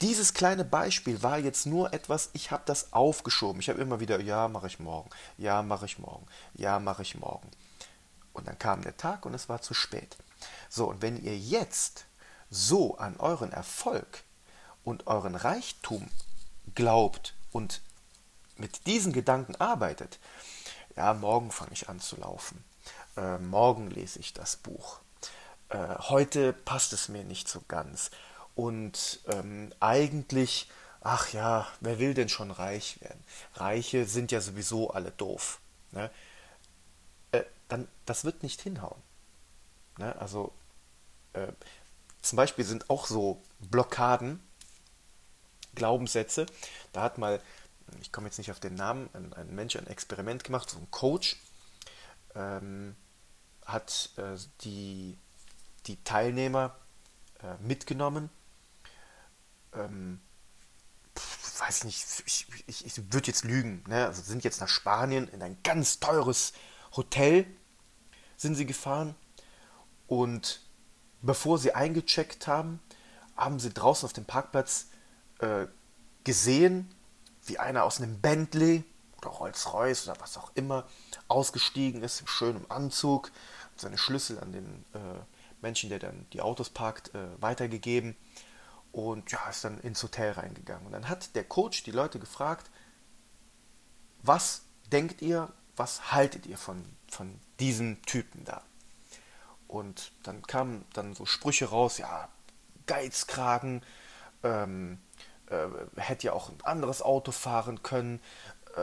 Dieses 0.00 0.34
kleine 0.34 0.64
Beispiel 0.64 1.22
war 1.22 1.38
jetzt 1.38 1.66
nur 1.66 1.92
etwas, 1.94 2.30
ich 2.32 2.50
habe 2.50 2.64
das 2.66 2.92
aufgeschoben. 2.92 3.60
Ich 3.60 3.68
habe 3.68 3.80
immer 3.80 4.00
wieder, 4.00 4.20
ja, 4.20 4.48
mache 4.48 4.66
ich 4.66 4.78
morgen, 4.80 5.08
ja, 5.38 5.62
mache 5.62 5.86
ich 5.86 5.98
morgen, 5.98 6.26
ja, 6.54 6.78
mache 6.78 7.02
ich 7.02 7.14
morgen. 7.14 7.50
Und 8.32 8.48
dann 8.48 8.58
kam 8.58 8.82
der 8.82 8.96
Tag 8.96 9.24
und 9.24 9.34
es 9.34 9.48
war 9.48 9.62
zu 9.62 9.72
spät. 9.72 10.16
So, 10.68 10.86
und 10.90 11.00
wenn 11.00 11.22
ihr 11.22 11.38
jetzt 11.38 12.06
so 12.50 12.98
an 12.98 13.16
euren 13.16 13.52
Erfolg 13.52 14.24
und 14.82 15.06
euren 15.06 15.36
Reichtum 15.36 16.08
glaubt 16.74 17.34
und 17.52 17.80
mit 18.56 18.86
diesen 18.86 19.12
Gedanken 19.12 19.54
arbeitet, 19.56 20.18
ja, 20.96 21.14
morgen 21.14 21.50
fange 21.50 21.72
ich 21.72 21.88
an 21.88 22.00
zu 22.00 22.16
laufen, 22.16 22.62
äh, 23.16 23.38
morgen 23.38 23.90
lese 23.90 24.18
ich 24.18 24.32
das 24.32 24.56
Buch, 24.56 25.00
äh, 25.74 25.98
heute 25.98 26.52
passt 26.52 26.92
es 26.92 27.08
mir 27.08 27.24
nicht 27.24 27.48
so 27.48 27.60
ganz. 27.66 28.12
Und 28.54 29.20
ähm, 29.26 29.72
eigentlich, 29.80 30.70
ach 31.00 31.32
ja, 31.32 31.66
wer 31.80 31.98
will 31.98 32.14
denn 32.14 32.28
schon 32.28 32.52
reich 32.52 33.00
werden? 33.00 33.24
Reiche 33.54 34.06
sind 34.06 34.30
ja 34.30 34.40
sowieso 34.40 34.90
alle 34.90 35.10
doof. 35.10 35.60
Ne? 35.90 36.10
Äh, 37.32 37.42
dann, 37.68 37.88
das 38.06 38.24
wird 38.24 38.44
nicht 38.44 38.60
hinhauen. 38.60 39.02
Ne? 39.98 40.14
Also, 40.20 40.52
äh, 41.32 41.48
zum 42.22 42.36
Beispiel 42.36 42.64
sind 42.64 42.88
auch 42.88 43.06
so 43.06 43.42
Blockaden, 43.58 44.40
Glaubenssätze. 45.74 46.46
Da 46.92 47.02
hat 47.02 47.18
mal, 47.18 47.40
ich 48.00 48.12
komme 48.12 48.28
jetzt 48.28 48.38
nicht 48.38 48.52
auf 48.52 48.60
den 48.60 48.76
Namen, 48.76 49.10
ein, 49.12 49.32
ein 49.32 49.54
Mensch 49.56 49.74
ein 49.74 49.88
Experiment 49.88 50.44
gemacht, 50.44 50.70
so 50.70 50.78
ein 50.78 50.90
Coach, 50.92 51.36
ähm, 52.36 52.94
hat 53.66 54.10
äh, 54.16 54.36
die 54.60 55.18
die 55.86 56.02
Teilnehmer 56.04 56.76
äh, 57.40 57.62
mitgenommen. 57.62 58.30
Ähm, 59.74 60.20
pf, 61.16 61.60
weiß 61.60 61.84
nicht, 61.84 62.04
ich, 62.26 62.46
ich, 62.66 62.86
ich 62.86 63.12
würde 63.12 63.26
jetzt 63.26 63.44
lügen. 63.44 63.84
Ne? 63.88 64.06
Also 64.06 64.22
sind 64.22 64.44
jetzt 64.44 64.60
nach 64.60 64.68
Spanien 64.68 65.28
in 65.28 65.42
ein 65.42 65.56
ganz 65.62 66.00
teures 66.00 66.52
Hotel 66.96 67.46
sind 68.36 68.54
sie 68.54 68.66
gefahren 68.66 69.14
und 70.06 70.60
bevor 71.22 71.58
sie 71.58 71.74
eingecheckt 71.74 72.46
haben, 72.46 72.80
haben 73.36 73.58
sie 73.58 73.72
draußen 73.72 74.06
auf 74.06 74.12
dem 74.12 74.24
Parkplatz 74.24 74.86
äh, 75.38 75.66
gesehen, 76.24 76.94
wie 77.46 77.58
einer 77.58 77.84
aus 77.84 78.00
einem 78.00 78.20
Bentley 78.20 78.84
oder 79.18 79.30
Rolls-Royce 79.30 80.08
oder 80.08 80.20
was 80.20 80.36
auch 80.36 80.52
immer 80.54 80.86
ausgestiegen 81.28 82.02
ist, 82.02 82.20
im 82.20 82.26
schönen 82.26 82.70
Anzug, 82.70 83.30
seine 83.76 83.98
Schlüssel 83.98 84.38
an 84.38 84.52
den 84.52 84.84
äh, 84.92 84.98
Menschen, 85.64 85.90
der 85.90 85.98
dann 85.98 86.26
die 86.32 86.40
Autos 86.40 86.70
parkt, 86.70 87.14
äh, 87.14 87.42
weitergegeben 87.42 88.16
und 88.92 89.32
ja, 89.32 89.48
ist 89.48 89.64
dann 89.64 89.80
ins 89.80 90.02
Hotel 90.02 90.32
reingegangen. 90.32 90.86
Und 90.86 90.92
dann 90.92 91.08
hat 91.08 91.34
der 91.34 91.44
Coach 91.44 91.82
die 91.82 91.90
Leute 91.90 92.20
gefragt, 92.20 92.70
was 94.22 94.62
denkt 94.92 95.20
ihr, 95.22 95.52
was 95.74 96.12
haltet 96.12 96.46
ihr 96.46 96.58
von, 96.58 96.84
von 97.08 97.40
diesem 97.58 98.00
Typen 98.02 98.44
da? 98.44 98.62
Und 99.66 100.12
dann 100.22 100.42
kamen 100.42 100.84
dann 100.92 101.14
so 101.14 101.26
Sprüche 101.26 101.66
raus, 101.66 101.98
ja, 101.98 102.28
Geizkragen, 102.86 103.82
ähm, 104.44 104.98
äh, 105.48 105.66
hätte 105.96 106.28
ja 106.28 106.32
auch 106.32 106.50
ein 106.50 106.58
anderes 106.62 107.02
Auto 107.02 107.32
fahren 107.32 107.82
können, 107.82 108.20
äh, 108.76 108.80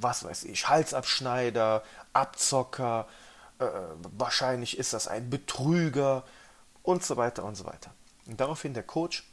was 0.00 0.24
weiß 0.24 0.44
ich, 0.44 0.68
Halsabschneider, 0.68 1.82
Abzocker, 2.12 3.06
äh, 3.58 3.66
wahrscheinlich 4.16 4.78
ist 4.78 4.92
das 4.92 5.08
ein 5.08 5.30
Betrüger 5.30 6.24
und 6.82 7.04
so 7.04 7.16
weiter 7.16 7.44
und 7.44 7.54
so 7.54 7.64
weiter. 7.64 7.94
Und 8.26 8.40
daraufhin 8.40 8.74
der 8.74 8.82
Coach, 8.82 9.24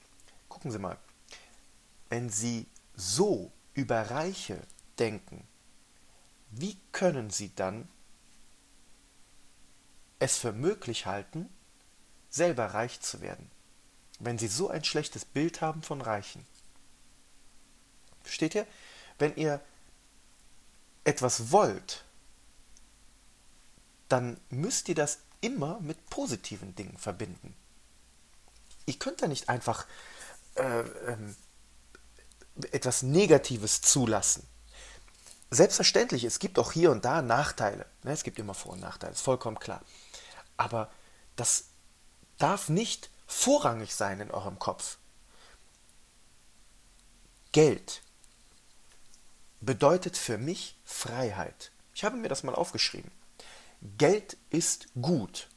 gucken 0.50 0.72
Sie 0.72 0.80
mal, 0.80 0.98
wenn 2.10 2.30
Sie 2.30 2.68
so 2.96 3.52
über 3.74 4.12
Reiche 4.12 4.60
denken, 5.00 5.48
wie 6.52 6.78
können 6.92 7.30
Sie 7.30 7.56
dann 7.56 7.88
es 10.20 10.38
für 10.38 10.52
möglich 10.52 11.06
halten, 11.06 11.50
selber 12.30 12.68
reich 12.68 13.00
zu 13.00 13.22
werden, 13.22 13.50
wenn 14.20 14.38
Sie 14.38 14.48
so 14.48 14.70
ein 14.70 14.84
schlechtes 14.84 15.26
Bild 15.26 15.62
haben 15.62 15.82
von 15.82 16.02
Reichen? 16.02 16.46
Versteht 18.24 18.56
ihr? 18.56 18.68
Wenn 19.18 19.36
ihr 19.36 19.62
etwas 21.04 21.52
wollt, 21.52 22.04
dann 24.12 24.40
müsst 24.50 24.90
ihr 24.90 24.96
das 24.96 25.20
immer 25.42 25.80
mit 25.80 26.10
positiven 26.10 26.76
Dingen 26.76 26.98
verbinden. 26.98 27.56
Ihr 28.86 28.98
könnt 29.00 29.22
da 29.22 29.28
nicht 29.28 29.50
einfach 29.50 29.86
äh, 30.56 30.82
ähm, 30.82 31.36
etwas 32.72 33.04
Negatives 33.04 33.82
zulassen. 33.82 34.48
Selbstverständlich, 35.50 36.24
es 36.24 36.40
gibt 36.40 36.60
auch 36.60 36.72
hier 36.72 36.92
und 36.92 37.06
da 37.06 37.22
Nachteile. 37.22 37.86
Ne? 38.04 38.12
Es 38.12 38.24
gibt 38.24 38.40
immer 38.40 38.54
Vor- 38.54 38.74
und 38.74 38.80
Nachteile, 38.80 39.14
ist 39.14 39.22
vollkommen 39.22 39.60
klar. 39.60 39.82
Aber 40.58 40.90
das 41.36 41.66
darf 42.38 42.70
nicht 42.70 43.10
vorrangig 43.28 43.94
sein 43.96 44.20
in 44.20 44.32
eurem 44.32 44.60
Kopf. 44.60 44.98
Geld 47.52 48.02
bedeutet 49.60 50.18
für 50.18 50.38
mich 50.38 50.78
Freiheit. 50.86 51.72
Ich 51.94 52.04
habe 52.04 52.18
mir 52.18 52.30
das 52.30 52.44
mal 52.44 52.56
aufgeschrieben. 52.56 53.12
Geld 53.98 54.38
ist 54.50 54.88
gut. 55.02 55.50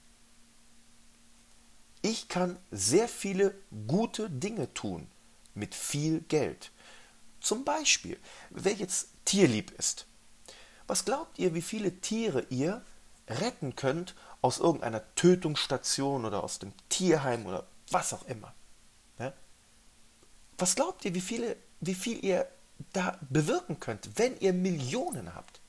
Ich 2.00 2.28
kann 2.28 2.59
sehr 2.71 3.09
viele 3.09 3.54
gute 3.87 4.31
Dinge 4.31 4.73
tun 4.75 5.07
mit 5.54 5.75
viel 5.75 6.21
Geld. 6.21 6.73
Zum 7.40 7.64
Beispiel, 7.64 8.19
wer 8.50 8.73
jetzt 8.73 9.09
tierlieb 9.25 9.71
ist. 9.78 10.07
Was 10.87 11.04
glaubt 11.04 11.38
ihr, 11.38 11.54
wie 11.54 11.62
viele 11.62 12.00
Tiere 12.00 12.47
ihr 12.50 12.85
retten 13.28 13.76
könnt 13.76 14.14
aus 14.43 14.59
irgendeiner 14.59 15.02
Tötungsstation 15.14 16.25
oder 16.25 16.45
aus 16.45 16.59
dem 16.59 16.73
Tierheim 16.88 17.47
oder 17.47 17.66
was 17.90 18.12
auch 18.12 18.26
immer? 18.26 18.54
Ja? 19.19 19.33
Was 20.59 20.75
glaubt 20.75 21.04
ihr, 21.04 21.14
wie, 21.14 21.21
viele, 21.21 21.57
wie 21.81 21.95
viel 21.95 22.23
ihr 22.25 22.49
da 22.93 23.19
bewirken 23.28 23.81
könnt, 23.81 24.19
wenn 24.19 24.38
ihr 24.40 24.52
Millionen 24.52 25.35
habt? 25.35 25.61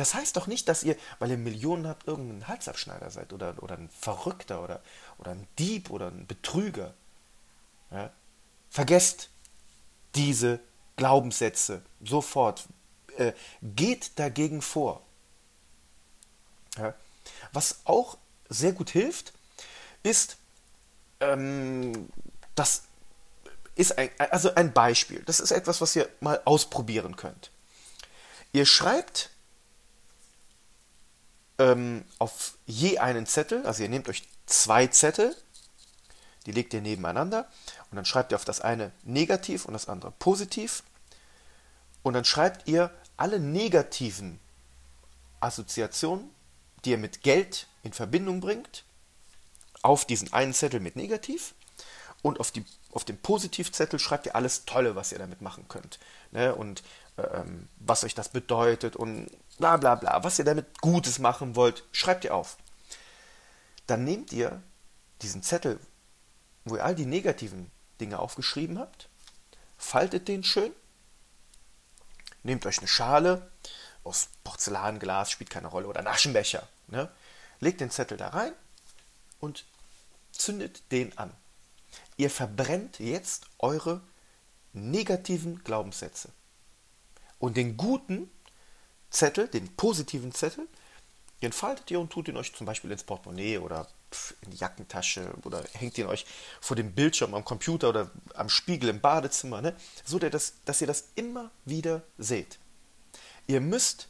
Das 0.00 0.14
heißt 0.14 0.34
doch 0.38 0.46
nicht, 0.46 0.66
dass 0.66 0.82
ihr, 0.82 0.96
weil 1.18 1.30
ihr 1.30 1.36
Millionen 1.36 1.86
habt, 1.86 2.08
irgendein 2.08 2.48
Halsabschneider 2.48 3.10
seid 3.10 3.34
oder, 3.34 3.62
oder 3.62 3.76
ein 3.76 3.90
Verrückter 3.90 4.64
oder, 4.64 4.80
oder 5.18 5.32
ein 5.32 5.46
Dieb 5.58 5.90
oder 5.90 6.06
ein 6.06 6.26
Betrüger. 6.26 6.94
Ja? 7.90 8.10
Vergesst 8.70 9.28
diese 10.14 10.58
Glaubenssätze 10.96 11.82
sofort. 12.02 12.64
Äh, 13.18 13.34
geht 13.60 14.18
dagegen 14.18 14.62
vor. 14.62 15.02
Ja? 16.78 16.94
Was 17.52 17.80
auch 17.84 18.16
sehr 18.48 18.72
gut 18.72 18.88
hilft, 18.88 19.34
ist, 20.02 20.38
ähm, 21.20 22.08
dass 22.54 22.84
ist 23.74 23.98
ein, 23.98 24.08
also 24.16 24.54
ein 24.54 24.72
Beispiel. 24.72 25.22
Das 25.26 25.40
ist 25.40 25.50
etwas, 25.50 25.82
was 25.82 25.94
ihr 25.94 26.08
mal 26.20 26.40
ausprobieren 26.46 27.16
könnt. 27.16 27.50
Ihr 28.52 28.64
schreibt 28.64 29.28
ähm, 31.60 32.04
auf 32.18 32.56
je 32.66 32.98
einen 32.98 33.26
Zettel, 33.26 33.64
also 33.66 33.82
ihr 33.82 33.90
nehmt 33.90 34.08
euch 34.08 34.26
zwei 34.46 34.86
Zettel, 34.86 35.36
die 36.46 36.52
legt 36.52 36.72
ihr 36.72 36.80
nebeneinander 36.80 37.48
und 37.90 37.96
dann 37.96 38.06
schreibt 38.06 38.32
ihr 38.32 38.36
auf 38.36 38.46
das 38.46 38.62
eine 38.62 38.92
negativ 39.02 39.66
und 39.66 39.74
das 39.74 39.86
andere 39.86 40.10
positiv 40.12 40.82
und 42.02 42.14
dann 42.14 42.24
schreibt 42.24 42.66
ihr 42.66 42.90
alle 43.18 43.38
negativen 43.38 44.40
Assoziationen, 45.40 46.30
die 46.84 46.92
ihr 46.92 46.98
mit 46.98 47.22
Geld 47.22 47.66
in 47.82 47.92
Verbindung 47.92 48.40
bringt, 48.40 48.84
auf 49.82 50.06
diesen 50.06 50.32
einen 50.32 50.54
Zettel 50.54 50.80
mit 50.80 50.96
negativ 50.96 51.54
und 52.22 52.40
auf, 52.40 52.50
die, 52.50 52.64
auf 52.92 53.04
dem 53.04 53.18
Positivzettel 53.18 53.98
schreibt 53.98 54.26
ihr 54.26 54.34
alles 54.34 54.64
Tolle, 54.64 54.96
was 54.96 55.12
ihr 55.12 55.18
damit 55.18 55.42
machen 55.42 55.66
könnt. 55.68 55.98
Ne? 56.30 56.54
Und 56.54 56.82
ähm, 57.18 57.68
was 57.78 58.04
euch 58.04 58.14
das 58.14 58.28
bedeutet 58.28 58.96
und 58.96 59.30
bla 59.58 59.76
bla 59.76 59.94
bla, 59.94 60.22
was 60.24 60.38
ihr 60.38 60.44
damit 60.44 60.80
Gutes 60.80 61.18
machen 61.18 61.56
wollt, 61.56 61.84
schreibt 61.92 62.24
ihr 62.24 62.34
auf. 62.34 62.56
Dann 63.86 64.04
nehmt 64.04 64.32
ihr 64.32 64.62
diesen 65.22 65.42
Zettel, 65.42 65.78
wo 66.64 66.76
ihr 66.76 66.84
all 66.84 66.94
die 66.94 67.06
negativen 67.06 67.70
Dinge 68.00 68.18
aufgeschrieben 68.18 68.78
habt, 68.78 69.08
faltet 69.76 70.28
den 70.28 70.44
schön, 70.44 70.72
nehmt 72.42 72.64
euch 72.66 72.78
eine 72.78 72.88
Schale 72.88 73.50
aus 74.04 74.28
Porzellanglas, 74.44 75.30
spielt 75.30 75.50
keine 75.50 75.68
Rolle, 75.68 75.86
oder 75.86 75.98
einen 75.98 76.08
Aschenbecher, 76.08 76.66
ne? 76.88 77.10
legt 77.60 77.80
den 77.80 77.90
Zettel 77.90 78.16
da 78.16 78.28
rein 78.28 78.52
und 79.40 79.64
zündet 80.32 80.82
den 80.92 81.16
an. 81.18 81.32
Ihr 82.16 82.30
verbrennt 82.30 82.98
jetzt 82.98 83.46
eure 83.58 84.00
negativen 84.72 85.62
Glaubenssätze. 85.64 86.30
Und 87.40 87.56
den 87.56 87.76
guten 87.76 88.30
Zettel, 89.10 89.48
den 89.48 89.74
positiven 89.74 90.30
Zettel, 90.30 90.68
den 91.42 91.52
faltet 91.52 91.90
ihr 91.90 91.98
und 91.98 92.10
tut 92.10 92.28
ihn 92.28 92.36
euch 92.36 92.54
zum 92.54 92.66
Beispiel 92.66 92.92
ins 92.92 93.02
Portemonnaie 93.02 93.58
oder 93.58 93.88
in 94.42 94.50
die 94.50 94.58
Jackentasche 94.58 95.32
oder 95.42 95.64
hängt 95.72 95.96
ihn 95.96 96.06
euch 96.06 96.26
vor 96.60 96.76
dem 96.76 96.92
Bildschirm 96.92 97.34
am 97.34 97.44
Computer 97.44 97.88
oder 97.88 98.10
am 98.34 98.48
Spiegel 98.48 98.90
im 98.90 99.00
Badezimmer, 99.00 99.62
ne? 99.62 99.74
so 100.04 100.18
dass, 100.18 100.54
dass 100.64 100.80
ihr 100.80 100.86
das 100.86 101.08
immer 101.14 101.50
wieder 101.64 102.02
seht. 102.18 102.58
Ihr 103.46 103.60
müsst 103.60 104.08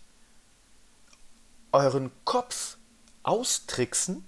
euren 1.73 2.11
Kopf 2.25 2.79
austricksen, 3.23 4.27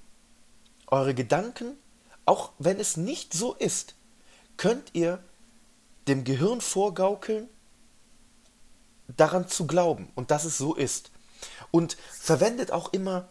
eure 0.87 1.15
Gedanken, 1.15 1.77
auch 2.25 2.53
wenn 2.59 2.79
es 2.79 2.97
nicht 2.97 3.35
so 3.35 3.55
ist, 3.55 3.97
könnt 4.57 4.91
ihr 4.95 5.25
dem 6.07 6.23
Gehirn 6.23 6.61
vorgaukeln, 6.61 7.49
daran 9.17 9.49
zu 9.49 9.67
glauben 9.67 10.11
und 10.15 10.31
dass 10.31 10.45
es 10.45 10.59
so 10.59 10.75
ist. 10.75 11.11
Und 11.71 11.97
verwendet 12.11 12.71
auch 12.71 12.93
immer, 12.93 13.29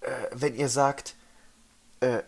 äh, 0.00 0.10
wenn 0.32 0.54
ihr 0.54 0.68
sagt, 0.68 1.14
äh, 2.00 2.22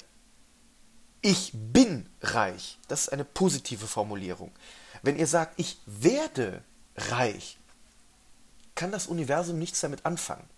ich 1.22 1.52
bin 1.52 2.08
reich, 2.22 2.78
das 2.88 3.02
ist 3.02 3.08
eine 3.10 3.24
positive 3.24 3.86
Formulierung. 3.86 4.52
Wenn 5.02 5.16
ihr 5.16 5.26
sagt, 5.26 5.58
ich 5.58 5.78
werde 5.86 6.62
reich, 6.96 7.58
kann 8.74 8.90
das 8.90 9.06
Universum 9.06 9.58
nichts 9.58 9.80
damit 9.80 10.06
anfangen. 10.06 10.48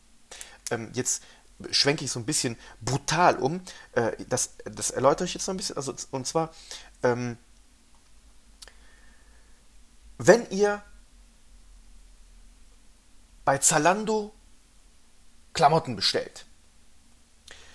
Ähm, 0.70 0.90
jetzt 0.94 1.24
schwenke 1.70 2.04
ich 2.04 2.10
so 2.10 2.20
ein 2.20 2.26
bisschen 2.26 2.56
brutal 2.80 3.36
um. 3.38 3.62
Äh, 3.92 4.12
das, 4.28 4.54
das 4.64 4.90
erläutere 4.90 5.26
ich 5.26 5.34
jetzt 5.34 5.46
noch 5.46 5.54
ein 5.54 5.56
bisschen. 5.56 5.76
Also, 5.76 5.94
und 6.10 6.26
zwar, 6.26 6.52
ähm, 7.02 7.36
wenn 10.18 10.48
ihr 10.50 10.82
bei 13.44 13.58
Zalando 13.58 14.32
Klamotten 15.52 15.96
bestellt, 15.96 16.46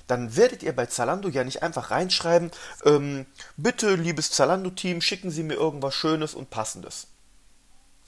dann 0.08 0.36
werdet 0.38 0.64
ihr 0.64 0.76
bei 0.76 0.86
Zalando 0.86 1.30
ja 1.30 1.44
nicht 1.44 1.62
einfach 1.62 1.92
reinschreiben, 1.92 2.52
ähm, 2.86 3.26
bitte, 3.58 3.96
liebes 3.96 4.32
Zalando-Team, 4.32 5.02
schicken 5.02 5.32
Sie 5.32 5.44
mir 5.44 5.56
irgendwas 5.56 5.94
Schönes 5.94 6.34
und 6.34 6.50
Passendes. 6.50 7.08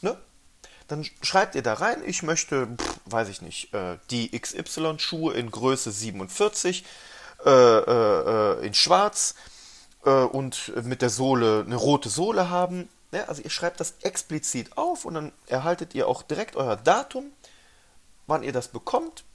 Ne? 0.01 0.17
Dann 0.87 1.05
schreibt 1.21 1.55
ihr 1.55 1.61
da 1.61 1.73
rein, 1.73 2.01
ich 2.05 2.23
möchte, 2.23 2.67
pff, 2.67 2.99
weiß 3.05 3.29
ich 3.29 3.41
nicht, 3.41 3.73
äh, 3.73 3.97
die 4.09 4.31
XY-Schuhe 4.31 5.33
in 5.33 5.51
Größe 5.51 5.91
47, 5.91 6.85
äh, 7.45 7.49
äh, 7.49 8.65
in 8.65 8.73
schwarz 8.73 9.35
äh, 10.05 10.09
und 10.09 10.73
mit 10.85 11.01
der 11.01 11.09
Sohle 11.09 11.63
eine 11.65 11.75
rote 11.75 12.09
Sohle 12.09 12.49
haben. 12.49 12.89
Ja, 13.11 13.25
also 13.25 13.41
ihr 13.41 13.49
schreibt 13.49 13.79
das 13.79 13.95
explizit 14.01 14.77
auf 14.77 15.05
und 15.05 15.15
dann 15.15 15.31
erhaltet 15.47 15.95
ihr 15.95 16.07
auch 16.07 16.21
direkt 16.21 16.55
euer 16.55 16.75
Datum 16.75 17.31
wann 18.29 18.43
ihr 18.43 18.53
das 18.53 18.69
bekommt, 18.69 19.25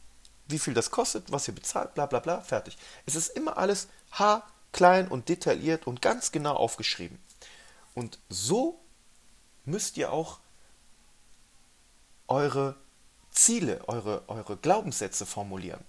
wie 0.47 0.59
viel 0.59 0.75
das 0.75 0.91
kostet, 0.91 1.33
was 1.33 1.49
ihr 1.49 1.55
bezahlt, 1.55 1.95
bla 1.95 2.07
bla 2.07 2.21
bla, 2.21 2.41
fertig. 2.41 2.77
Es 3.07 3.15
ist 3.15 3.29
immer 3.29 3.57
alles 3.57 3.89
haarklein 4.13 5.09
und 5.09 5.29
detailliert 5.29 5.87
und 5.87 6.03
ganz 6.03 6.33
genau 6.33 6.55
aufgeschrieben. 6.55 7.19
Und 7.95 8.19
so 8.29 8.81
müsst 9.65 9.97
ihr 9.97 10.13
auch 10.13 10.41
eure 12.29 12.77
Ziele, 13.31 13.87
eure, 13.89 14.29
eure 14.29 14.57
Glaubenssätze 14.57 15.27
formulieren. 15.27 15.85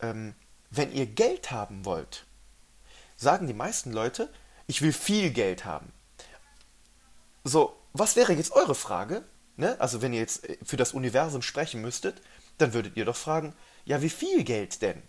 Ähm, 0.00 0.34
wenn 0.70 0.92
ihr 0.92 1.06
Geld 1.06 1.50
haben 1.50 1.84
wollt, 1.84 2.26
sagen 3.16 3.46
die 3.46 3.54
meisten 3.54 3.92
Leute, 3.92 4.32
ich 4.66 4.82
will 4.82 4.92
viel 4.92 5.30
Geld 5.30 5.64
haben. 5.64 5.92
So, 7.44 7.74
was 7.94 8.16
wäre 8.16 8.34
jetzt 8.34 8.52
eure 8.52 8.74
Frage? 8.74 9.24
Ne? 9.58 9.78
Also 9.80 10.00
wenn 10.00 10.12
ihr 10.12 10.20
jetzt 10.20 10.48
äh, 10.48 10.56
für 10.62 10.76
das 10.76 10.94
Universum 10.94 11.42
sprechen 11.42 11.82
müsstet, 11.82 12.22
dann 12.58 12.72
würdet 12.72 12.96
ihr 12.96 13.04
doch 13.04 13.16
fragen, 13.16 13.54
ja, 13.84 14.00
wie 14.02 14.08
viel 14.08 14.44
Geld 14.44 14.80
denn? 14.82 15.02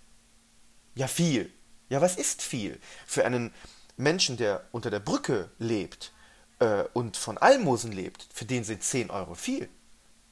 Ja, 0.96 1.08
viel. 1.08 1.54
Ja, 1.88 2.02
was 2.02 2.16
ist 2.16 2.42
viel? 2.42 2.80
Für 3.06 3.26
einen 3.26 3.54
Menschen, 3.96 4.38
der 4.38 4.68
unter 4.72 4.90
der 4.90 5.00
Brücke 5.00 5.52
lebt 5.60 6.12
äh, 6.58 6.84
und 6.94 7.16
von 7.16 7.38
Almosen 7.38 7.92
lebt, 7.92 8.28
für 8.34 8.46
den 8.46 8.64
sind 8.64 8.84
10 8.84 9.12
Euro 9.12 9.36
viel. 9.36 9.70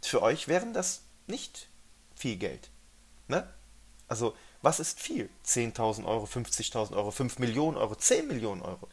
Für 0.02 0.24
euch 0.24 0.48
wären 0.48 0.74
das 0.74 1.04
nicht 1.28 1.70
viel 2.16 2.38
Geld. 2.38 2.72
Ne? 3.28 3.48
Also, 4.08 4.36
was 4.64 4.80
ist 4.80 5.00
viel? 5.00 5.30
10.000 5.46 6.06
Euro, 6.06 6.26
50.000 6.26 6.96
Euro, 6.96 7.12
5 7.12 7.38
Millionen 7.38 7.78
Euro, 7.78 7.94
10 7.94 8.28
Millionen 8.28 8.64
Euro. 8.64 8.88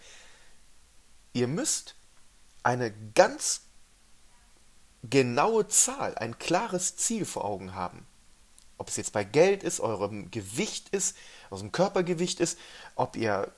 Ihr 1.33 1.47
müsst 1.47 1.95
eine 2.63 2.93
ganz 3.15 3.63
genaue 5.11 5.69
Zahl, 5.69 6.15
ein 6.17 6.39
klares 6.39 6.97
Ziel 6.97 7.25
vor 7.25 7.45
Augen 7.45 7.75
haben. 7.75 8.07
Ob 8.79 8.89
es 8.89 8.97
jetzt 8.97 9.13
bei 9.13 9.25
Geld 9.25 9.63
ist, 9.63 9.81
eurem 9.81 10.31
Gewicht 10.31 10.89
ist, 10.91 11.17
eurem 11.51 11.73
Körpergewicht 11.73 12.41
ist, 12.41 12.59
ob 12.97 13.17
ihr, 13.17 13.53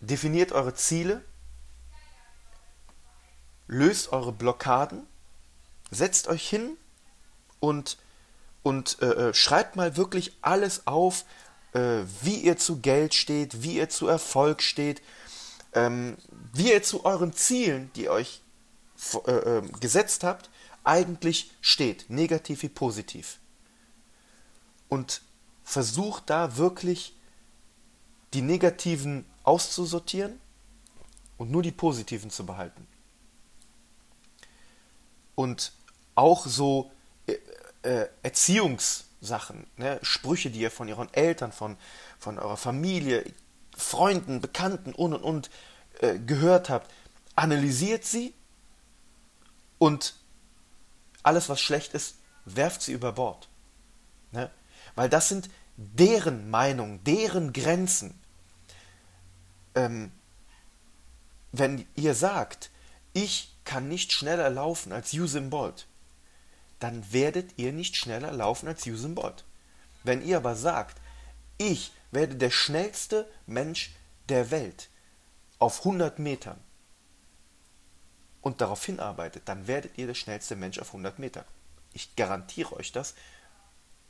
definiert 0.00 0.52
eure 0.52 0.74
Ziele, 0.74 1.24
löst 3.66 4.12
eure 4.12 4.32
Blockaden, 4.32 5.06
setzt 5.90 6.28
euch 6.28 6.46
hin 6.46 6.76
und, 7.60 7.96
und 8.62 9.00
äh, 9.00 9.30
äh, 9.30 9.34
schreibt 9.34 9.74
mal 9.74 9.96
wirklich 9.96 10.36
alles 10.42 10.86
auf, 10.86 11.24
äh, 11.72 12.02
wie 12.20 12.36
ihr 12.36 12.58
zu 12.58 12.80
Geld 12.80 13.14
steht, 13.14 13.62
wie 13.62 13.76
ihr 13.76 13.88
zu 13.88 14.06
Erfolg 14.06 14.60
steht, 14.60 15.00
ähm, 15.72 16.18
wie 16.52 16.72
ihr 16.72 16.82
zu 16.82 17.06
euren 17.06 17.32
Zielen, 17.32 17.90
die 17.94 18.04
ihr 18.04 18.12
euch 18.12 18.42
äh, 19.26 19.30
äh, 19.30 19.62
gesetzt 19.80 20.24
habt, 20.24 20.50
eigentlich 20.84 21.50
steht, 21.62 22.10
negativ 22.10 22.62
wie 22.62 22.68
positiv. 22.68 23.38
Und 24.90 25.22
versucht 25.64 26.30
da 26.30 26.56
wirklich 26.56 27.16
die 28.34 28.42
negativen 28.42 29.24
auszusortieren 29.42 30.38
und 31.38 31.50
nur 31.50 31.62
die 31.62 31.72
positiven 31.72 32.30
zu 32.30 32.46
behalten. 32.46 32.86
Und 35.34 35.72
auch 36.14 36.46
so 36.46 36.92
äh, 37.26 37.38
äh, 37.82 38.08
Erziehungssachen, 38.22 39.66
ne? 39.76 39.98
Sprüche, 40.02 40.50
die 40.50 40.60
ihr 40.60 40.70
von 40.70 40.88
euren 40.88 41.12
Eltern, 41.12 41.50
von, 41.50 41.76
von 42.18 42.38
eurer 42.38 42.56
Familie, 42.56 43.24
Freunden, 43.76 44.40
Bekannten 44.40 44.94
und 44.94 45.14
und 45.14 45.22
und 45.22 45.50
äh, 46.00 46.18
gehört 46.18 46.68
habt, 46.68 46.92
analysiert 47.34 48.04
sie 48.04 48.32
und 49.78 50.14
alles, 51.22 51.48
was 51.48 51.60
schlecht 51.60 51.94
ist, 51.94 52.16
werft 52.44 52.82
sie 52.82 52.92
über 52.92 53.12
Bord. 53.12 53.48
Ne? 54.30 54.50
Weil 54.94 55.08
das 55.08 55.28
sind 55.28 55.50
deren 55.76 56.50
Meinungen, 56.50 57.02
deren 57.04 57.52
Grenzen. 57.52 58.18
Ähm, 59.74 60.12
wenn 61.52 61.86
ihr 61.94 62.14
sagt, 62.14 62.70
ich 63.12 63.56
kann 63.64 63.88
nicht 63.88 64.12
schneller 64.12 64.50
laufen 64.50 64.92
als 64.92 65.12
Usain 65.12 65.50
Bolt, 65.50 65.86
dann 66.80 67.12
werdet 67.12 67.58
ihr 67.58 67.72
nicht 67.72 67.96
schneller 67.96 68.32
laufen 68.32 68.68
als 68.68 68.86
Usain 68.86 69.14
Bolt. 69.14 69.44
Wenn 70.02 70.24
ihr 70.24 70.36
aber 70.36 70.54
sagt, 70.54 71.00
ich 71.58 71.92
werde 72.10 72.36
der 72.36 72.50
schnellste 72.50 73.30
Mensch 73.46 73.94
der 74.28 74.50
Welt 74.50 74.90
auf 75.58 75.80
100 75.80 76.18
Metern 76.18 76.58
und 78.42 78.60
darauf 78.60 78.84
hinarbeitet, 78.84 79.44
dann 79.46 79.66
werdet 79.66 79.96
ihr 79.96 80.06
der 80.06 80.14
schnellste 80.14 80.56
Mensch 80.56 80.78
auf 80.78 80.88
100 80.88 81.18
Metern. 81.18 81.44
Ich 81.92 82.16
garantiere 82.16 82.74
euch 82.74 82.92
das, 82.92 83.14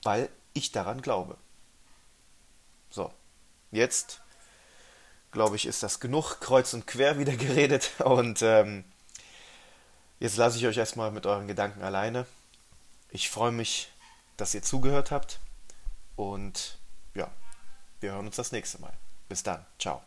weil 0.03 0.29
ich 0.55 0.73
daran 0.73 1.03
glaube. 1.03 1.37
So, 2.90 3.12
jetzt 3.71 4.23
glaube 5.33 5.57
ich, 5.57 5.67
ist 5.67 5.83
das 5.83 6.01
genug 6.01 6.40
kreuz 6.40 6.73
und 6.73 6.87
quer 6.87 7.19
wieder 7.19 7.37
geredet 7.37 7.93
und 7.99 8.40
ähm, 8.43 8.85
jetzt 10.21 10.37
lasse 10.37 10.57
ich 10.57 10.67
euch 10.67 10.79
erstmal 10.79 11.11
mit 11.11 11.27
euren 11.27 11.47
Gedanken 11.47 11.83
alleine. 11.83 12.27
Ich 13.11 13.29
freue 13.29 13.53
mich, 13.53 13.93
dass 14.37 14.55
ihr 14.55 14.62
zugehört 14.62 15.11
habt 15.11 15.38
und 16.17 16.79
ja, 17.14 17.31
wir 18.01 18.12
hören 18.12 18.27
uns 18.27 18.37
das 18.37 18.53
nächste 18.53 18.81
Mal. 18.81 18.93
Bis 19.29 19.43
dann, 19.43 19.64
ciao. 19.79 20.03